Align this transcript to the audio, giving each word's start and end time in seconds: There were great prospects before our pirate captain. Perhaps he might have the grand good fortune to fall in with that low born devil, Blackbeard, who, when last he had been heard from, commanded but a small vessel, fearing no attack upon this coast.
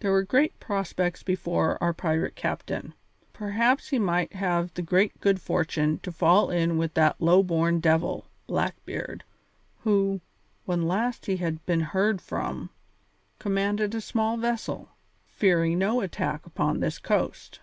There 0.00 0.10
were 0.10 0.24
great 0.24 0.58
prospects 0.58 1.22
before 1.22 1.78
our 1.80 1.92
pirate 1.94 2.34
captain. 2.34 2.92
Perhaps 3.32 3.90
he 3.90 4.00
might 4.00 4.32
have 4.32 4.74
the 4.74 4.82
grand 4.82 5.12
good 5.20 5.40
fortune 5.40 6.00
to 6.00 6.10
fall 6.10 6.50
in 6.50 6.76
with 6.76 6.94
that 6.94 7.20
low 7.20 7.44
born 7.44 7.78
devil, 7.78 8.26
Blackbeard, 8.48 9.22
who, 9.84 10.20
when 10.64 10.88
last 10.88 11.26
he 11.26 11.36
had 11.36 11.64
been 11.66 11.82
heard 11.82 12.20
from, 12.20 12.70
commanded 13.38 13.92
but 13.92 13.98
a 13.98 14.00
small 14.00 14.36
vessel, 14.36 14.88
fearing 15.24 15.78
no 15.78 16.00
attack 16.00 16.44
upon 16.46 16.80
this 16.80 16.98
coast. 16.98 17.60